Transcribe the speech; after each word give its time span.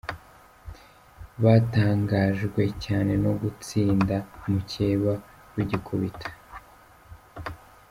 Batangajwe 1.43 2.63
cyane 2.83 3.13
no 3.23 3.31
gutsinda 3.41 4.15
mukeba 4.51 5.13
rugikubita. 5.55 6.27